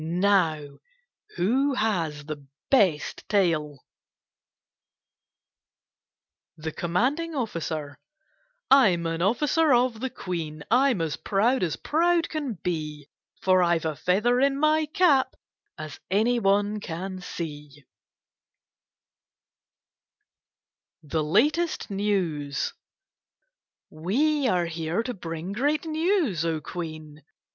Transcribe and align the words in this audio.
Now 0.03 0.79
who 1.37 1.75
has 1.75 2.25
the 2.25 2.43
best 2.71 3.23
tale? 3.29 3.85
THE 6.57 6.71
COMMANDING 6.71 7.35
OFFICER 7.35 7.99
I 8.71 8.89
'm 8.93 9.05
an 9.05 9.21
officer 9.21 9.75
of 9.75 9.99
the 9.99 10.09
Queen; 10.09 10.63
I 10.71 10.89
'm 10.91 11.07
proud 11.23 11.61
as 11.61 11.75
proud 11.75 12.29
can 12.29 12.53
be, 12.63 13.09
For 13.43 13.61
I 13.61 13.77
've 13.77 13.85
a 13.85 13.95
feather 13.95 14.39
in 14.39 14.57
my 14.59 14.87
cap, 14.87 15.35
As 15.77 15.99
any 16.09 16.39
one 16.39 16.79
can 16.79 17.21
see. 17.21 17.85
24 21.01 21.03
kitte:n^8 21.03 21.03
Jlkd 21.03 21.03
cats 21.03 21.11
THE 21.11 21.23
LATEST 21.23 21.89
NEWS 21.91 22.73
We 23.91 24.47
are 24.47 24.65
here 24.65 25.03
to 25.03 25.13
bring 25.13 25.51
great 25.51 25.85
news, 25.85 26.43
O 26.43 26.59
Queen 26.59 27.21